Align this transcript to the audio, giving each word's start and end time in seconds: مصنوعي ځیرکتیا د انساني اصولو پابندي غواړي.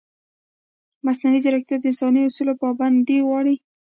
مصنوعي 1.05 1.39
ځیرکتیا 1.43 1.77
د 1.79 1.85
انساني 1.89 2.21
اصولو 2.27 2.53
پابندي 2.63 3.17
غواړي. 3.27 3.55